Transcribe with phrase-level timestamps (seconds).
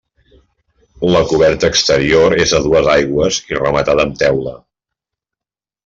[1.15, 4.59] La coberta exterior és a dues aigües i rematada amb teula.